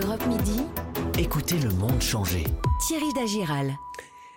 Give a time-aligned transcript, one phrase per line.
[0.00, 0.60] Europe Midi.
[1.18, 2.44] Écoutez le monde changer.
[2.86, 3.72] Thierry Dagiral.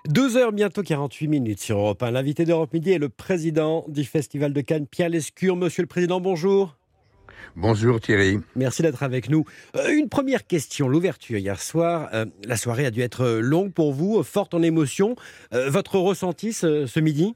[0.07, 2.11] 12h bientôt 48 minutes sur Europe 1.
[2.11, 5.55] L'invité d'Europe Midi est le président du Festival de Cannes, Pierre Lescure.
[5.55, 6.75] Monsieur le Président, bonjour.
[7.55, 8.39] Bonjour Thierry.
[8.55, 9.45] Merci d'être avec nous.
[9.75, 12.09] Euh, une première question, l'ouverture hier soir.
[12.13, 15.15] euh, la soirée a dû être longue pour vous, forte en émotion.
[15.53, 17.35] Euh, votre ressenti ce, ce midi?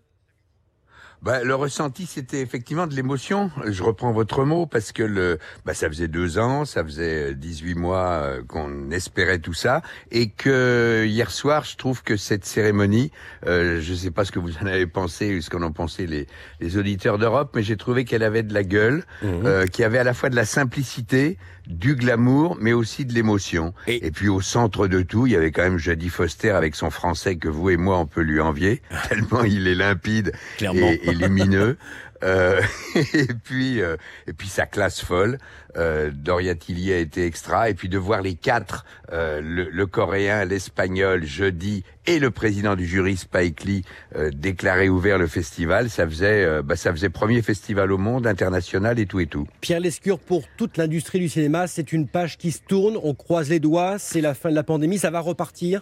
[1.25, 3.49] Bah, le ressenti, c'était effectivement de l'émotion.
[3.65, 7.73] Je reprends votre mot parce que le, bah, ça faisait deux ans, ça faisait 18
[7.73, 13.09] mois euh, qu'on espérait tout ça, et que hier soir, je trouve que cette cérémonie,
[13.47, 15.71] euh, je ne sais pas ce que vous en avez pensé ou ce qu'en ont
[15.73, 16.27] pensé les,
[16.59, 19.97] les auditeurs d'Europe, mais j'ai trouvé qu'elle avait de la gueule, euh, qu'il y avait
[19.97, 23.73] à la fois de la simplicité, du glamour, mais aussi de l'émotion.
[23.87, 24.11] Et- Et...
[24.11, 27.37] puis au centre de tout, il y avait quand même Jodie Foster avec son français
[27.37, 30.91] que vous et moi on peut lui envier, tellement il est limpide Clairement.
[30.91, 31.77] et lumineux.
[32.23, 32.61] Euh,
[33.13, 33.97] et puis euh,
[34.27, 35.37] et puis sa classe folle.
[35.77, 37.69] Euh, Doria Tilly a été extra.
[37.69, 42.75] Et puis de voir les quatre, euh, le, le coréen, l'espagnol, jeudi et le président
[42.75, 43.83] du jury Spike Lee
[44.31, 49.07] déclarer ouvert le festival, ça faisait bah, ça faisait premier festival au monde international et
[49.07, 49.47] tout et tout.
[49.59, 53.49] Pierre Lescure, pour toute l'industrie du cinéma, c'est une page qui se tourne, on croise
[53.49, 55.81] les doigts, c'est la fin de la pandémie, ça va repartir?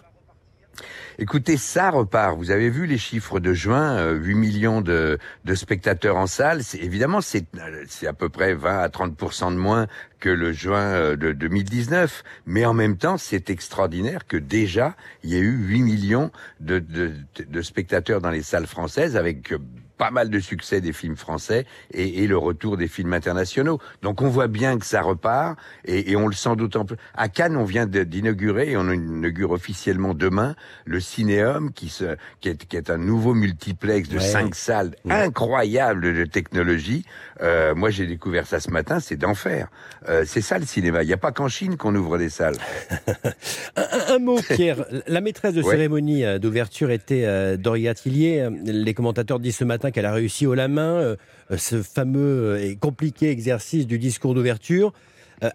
[1.18, 2.36] Écoutez, ça repart.
[2.36, 6.62] Vous avez vu les chiffres de juin, euh, 8 millions de, de spectateurs en salle.
[6.80, 9.86] Évidemment, c'est, euh, c'est à peu près 20 à 30% de moins
[10.18, 12.24] que le juin euh, de 2019.
[12.46, 16.30] Mais en même temps, c'est extraordinaire que déjà, il y ait eu 8 millions
[16.60, 19.58] de, de, de spectateurs dans les salles françaises avec euh,
[19.96, 23.78] pas mal de succès des films français et, et le retour des films internationaux.
[24.02, 26.96] Donc on voit bien que ça repart et, et on le sent d'autant plus.
[27.14, 32.48] À Cannes, on vient d'inaugurer, et on inaugure officiellement demain, le Cinéum, qui, se, qui,
[32.48, 34.20] est, qui est un nouveau multiplex de Ouais.
[34.24, 35.12] cinq salles Ouais.
[35.14, 37.04] incroyables de technologie.
[37.42, 39.68] Euh, moi, j'ai découvert ça ce matin, c'est d'enfer.
[40.08, 41.02] Euh, c'est ça le cinéma.
[41.02, 42.56] Il n'y a pas qu'en Chine qu'on ouvre des salles.
[43.76, 44.84] Un, un- mot, Pierre.
[45.06, 45.70] La maîtresse de Ouais.
[45.70, 48.48] cérémonie euh, d'ouverture était euh, Doria Tillier.
[48.64, 51.16] Les commentateurs disent ce matin qu'elle a réussi haut la main euh,
[51.50, 54.92] euh, ce fameux euh, et compliqué exercice du discours d'ouverture,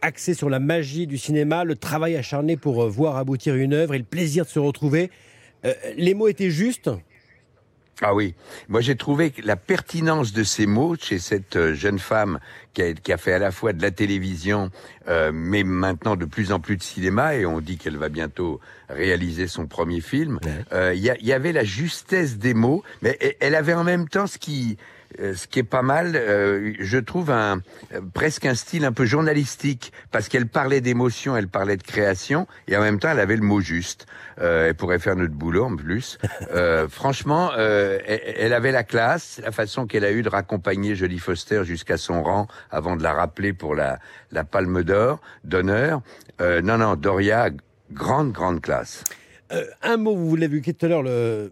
[0.01, 3.97] axé sur la magie du cinéma, le travail acharné pour voir aboutir une œuvre et
[3.97, 5.09] le plaisir de se retrouver.
[5.97, 6.91] Les mots étaient justes.
[8.01, 8.33] Ah oui,
[8.69, 12.39] moi j'ai trouvé la pertinence de ces mots chez cette euh, jeune femme
[12.73, 14.69] qui a, qui a fait à la fois de la télévision,
[15.09, 18.61] euh, mais maintenant de plus en plus de cinéma, et on dit qu'elle va bientôt
[18.87, 20.39] réaliser son premier film.
[20.71, 24.07] Euh, Il y, y avait la justesse des mots, mais e- elle avait en même
[24.07, 24.77] temps ce qui,
[25.17, 27.61] ce qui est pas mal, euh, je trouve un
[27.93, 32.47] euh, presque un style un peu journalistique, parce qu'elle parlait d'émotion, elle parlait de création,
[32.67, 34.05] et en même temps elle avait le mot juste.
[34.39, 36.17] Euh, elle pourrait faire notre boulot en plus.
[36.51, 40.95] Euh, franchement, euh, elle, elle avait la classe, la façon qu'elle a eu de raccompagner
[40.95, 43.99] Jodie Foster jusqu'à son rang avant de la rappeler pour la,
[44.31, 46.01] la Palme d'Or d'honneur.
[46.41, 47.49] Euh, non, non, Doria,
[47.91, 49.03] grande, grande classe.
[49.51, 51.51] Euh, un mot, vous l'avez vu tout à l'heure, le,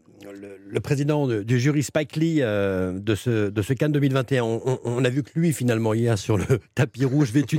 [0.69, 4.43] le, président de- du jury Spike Lee euh, de, ce, de ce Cannes 2021.
[4.43, 7.57] On, a vu que lui, finalement, hier, sur le tapis rouge, vêtu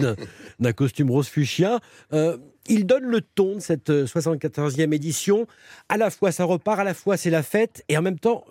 [0.60, 1.80] d'un costume rose fuchsia,
[2.12, 2.36] euh,
[2.68, 5.46] il donne le ton de cette euh, 74e édition.
[5.88, 8.44] À la fois, ça repart, à la fois, c'est la fête, et en même temps,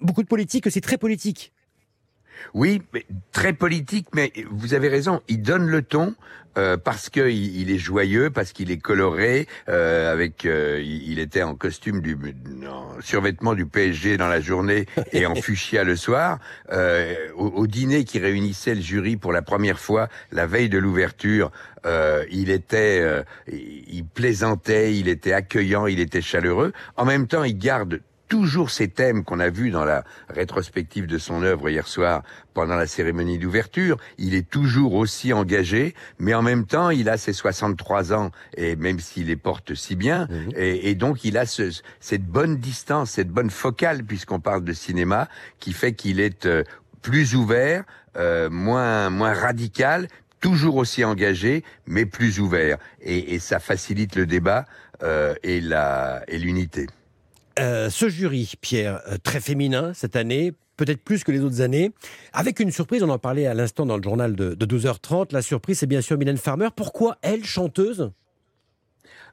[0.00, 1.52] beaucoup de politique, c'est très politique.
[2.54, 6.14] Oui, mais très politique, mais vous avez raison, il donne le ton
[6.56, 11.42] euh, parce que il, est joyeux, parce qu'il est coloré, euh, avec euh, il, était
[11.42, 12.16] en costume du
[12.66, 16.38] en survêtement du PSG dans la journée et en fuchsia le soir.
[16.72, 20.78] Euh, au, au dîner qui réunissait le jury pour la première fois la veille de
[20.78, 21.50] l'ouverture,
[21.86, 26.72] euh, il était, euh, il plaisantait, il était accueillant, il était chaleureux.
[26.96, 31.18] En même temps, il garde toujours ces thèmes qu'on a vus dans la rétrospective de
[31.18, 32.22] son œuvre hier soir
[32.54, 33.96] pendant la cérémonie d'ouverture.
[34.18, 38.76] Il est toujours aussi engagé, mais en même temps, il a ses 63 ans, et
[38.76, 40.26] même s'il les porte si bien,
[40.56, 44.72] et, et donc il a ce- cette bonne distance, cette bonne focale, puisqu'on parle de
[44.72, 45.28] cinéma,
[45.60, 46.64] qui fait qu'il est euh,
[47.02, 47.84] plus ouvert,
[48.16, 50.08] euh, moins, moins radical,
[50.40, 52.78] toujours aussi engagé, mais plus ouvert.
[53.00, 54.64] Et, et ça facilite le débat
[55.02, 56.86] euh, et la et l'unité.
[57.58, 61.92] Euh, ce jury, Pierre, euh, très féminin cette année, peut-être plus que les autres années,
[62.32, 65.40] avec une surprise, on en parlait à l'instant dans le journal de, de 12h30, la
[65.40, 66.68] surprise c'est bien sûr Mylène Farmer.
[66.74, 68.10] Pourquoi elle, chanteuse?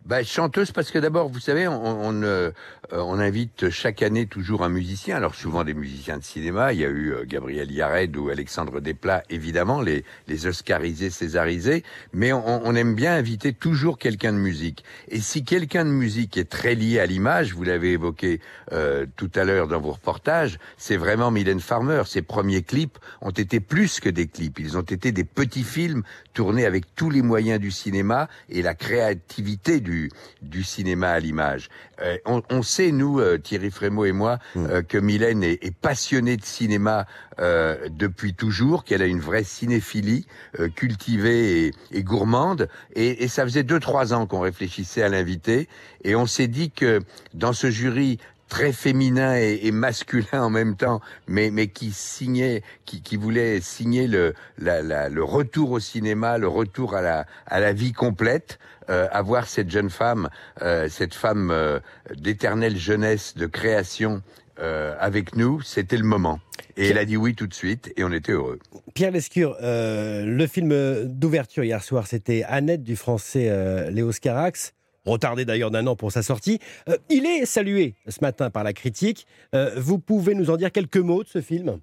[0.05, 2.51] Bah, chanteuse parce que d'abord, vous savez, on, on, euh,
[2.91, 5.15] on, invite chaque année toujours un musicien.
[5.15, 6.73] Alors souvent des musiciens de cinéma.
[6.73, 11.83] Il y a eu euh, Gabriel Yared ou Alexandre Desplat, évidemment, les, les Oscarisés, Césarisés.
[12.11, 14.83] Mais on, on aime bien inviter toujours quelqu'un de musique.
[15.07, 18.41] Et si quelqu'un de musique est très lié à l'image, vous l'avez évoqué
[18.73, 22.03] euh, tout à l'heure dans vos reportages, c'est vraiment Mylène Farmer.
[22.05, 24.59] Ses premiers clips ont été plus que des clips.
[24.59, 26.03] Ils ont été des petits films
[26.33, 29.92] tournés avec tous les moyens du cinéma et la créativité du,
[30.41, 31.69] du cinéma à l'image.
[32.01, 34.65] Euh, on, on, sait, nous, euh, Thierry Frémaux et moi, mm.
[34.65, 37.05] euh, que Mylène est, est, passionnée de cinéma
[37.39, 40.25] euh, depuis toujours, qu'elle a une vraie cinéphilie
[40.59, 42.69] euh, cultivée et, et gourmande.
[42.95, 45.67] Et, et, ça faisait deux, trois ans qu'on réfléchissait à l'inviter.
[46.03, 46.99] Et on s'est dit que
[47.33, 48.19] dans ce jury
[48.49, 53.61] très féminin et, et, masculin en même temps, mais, mais qui signait, qui, qui voulait
[53.61, 57.93] signer le, la, la, le retour au cinéma, le retour à la, à la vie
[57.93, 58.59] complète,
[58.89, 60.29] euh, avoir cette jeune femme,
[60.61, 61.79] euh, cette femme euh,
[62.15, 64.21] d'éternelle jeunesse, de création
[64.59, 66.39] euh, avec nous, c'était le moment.
[66.77, 68.59] Et elle a dit oui tout de suite, et on était heureux.
[68.93, 74.73] Pierre Lescure, euh, le film d'ouverture hier soir, c'était Annette du français euh, Léo Scarax
[75.05, 76.59] retardé d'ailleurs d'un an pour sa sortie.
[76.89, 79.27] Euh, il est salué ce matin par la critique.
[79.53, 81.79] Euh, vous pouvez nous en dire quelques mots de ce film?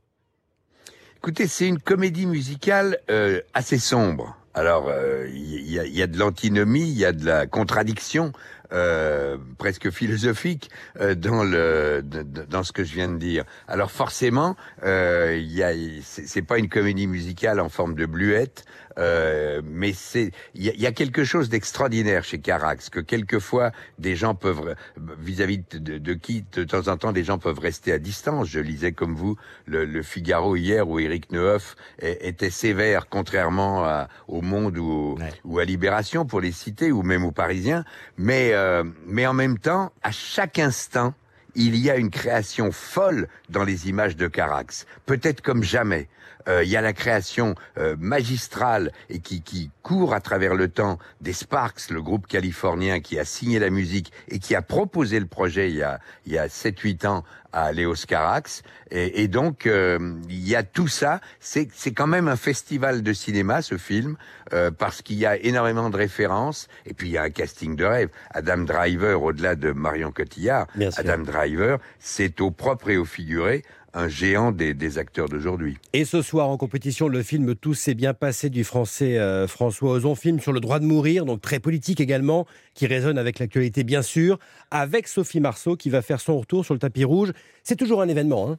[1.19, 4.37] Écoutez, c'est une comédie musicale euh, assez sombre.
[4.55, 4.91] Alors,
[5.33, 8.33] il y, a, de l'antinomie, il y a de la contradiction,
[8.73, 10.71] euh, presque philosophique
[11.01, 13.45] euh, dans le dans ce que je viens de dire.
[13.69, 18.65] Alors forcément, euh, il y c'est pas une comédie musicale en forme de bluette,
[18.99, 24.17] euh, mais c'est il y, y, a quelque chose d'extraordinaire chez Carax que quelquefois des
[24.17, 24.75] gens peuvent
[25.19, 28.49] vis-à-vis -vis de, de, qui de temps en temps des gens peuvent rester à distance.
[28.49, 34.09] Je lisais comme vous le, le Figaro hier où Éric Neuf était sévère, contrairement à,
[34.29, 35.33] au Monde ou, ouais.
[35.45, 37.85] ou à Libération pour les citer ou même aux Parisiens,
[38.17, 41.15] mais euh, mais en même temps, à chaque instant,
[41.55, 46.09] il y a une création folle dans les images de Carax, peut-être comme jamais.
[46.49, 50.69] Euh, il y a la création euh, magistrale et qui, qui court à travers le
[50.69, 55.21] temps des Sparks, le groupe californien qui a signé la musique et qui a proposé
[55.21, 58.63] le projet il y a, il y a 7-8 ans à Léo Carax.
[58.91, 61.21] Et, et donc, euh, il y a tout ça.
[61.39, 64.17] C'est quand même un festival de cinéma, ce film,
[64.53, 66.69] euh, parce qu'il y a énormément de références.
[66.87, 68.09] Et puis, il y a un casting de rêve.
[68.31, 70.67] Adam Driver, au-delà de Marion Cotillard,
[70.97, 73.65] Adam Driver, c'est au propre et au figuré
[73.95, 75.79] un géant des, des acteurs d'aujourd'hui.
[75.93, 79.93] Et ce soir en compétition, le film Tout s'est bien passé du français euh, François
[79.93, 83.85] Ozon, film sur le droit de mourir, donc très politique également, qui résonne avec l'actualité
[83.85, 84.39] bien sûr,
[84.71, 87.33] avec Sophie Marceau qui va faire son retour sur le tapis rouge.
[87.63, 88.51] C'est toujours un événement.
[88.51, 88.59] Hein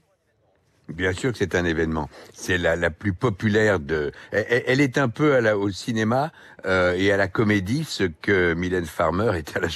[0.89, 2.09] Bien sûr que c'est un événement.
[2.33, 4.11] C'est la, la, plus populaire de.
[4.31, 6.31] Elle, elle est un peu à la, au cinéma
[6.65, 9.69] euh, et à la comédie ce que Mylène Farmer est à la